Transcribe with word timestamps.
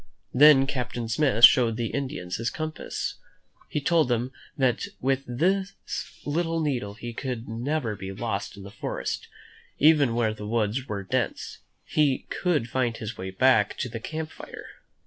Then 0.33 0.65
Captain 0.65 1.07
Smith 1.07 1.45
showed 1.45 1.77
the 1.77 1.91
Indians 1.93 2.37
his 2.37 2.49
compass. 2.49 3.19
He 3.69 3.79
told 3.79 4.07
them 4.07 4.31
that 4.57 4.87
with 4.99 5.21
this 5.27 5.73
little 6.25 6.59
needle 6.59 6.95
he 6.95 7.13
could 7.13 7.47
never 7.47 7.95
be 7.95 8.11
lost 8.11 8.57
in 8.57 8.63
the 8.63 8.71
forest; 8.71 9.27
even 9.77 10.15
where 10.15 10.33
the 10.33 10.47
woods 10.47 10.87
were 10.87 11.03
dense, 11.03 11.59
he 11.85 12.25
could 12.31 12.67
find 12.67 12.97
his 12.97 13.15
way 13.15 13.29
back 13.29 13.77
to 13.77 13.89
the 13.89 13.99
camp 13.99 14.31
fire. 14.31 14.65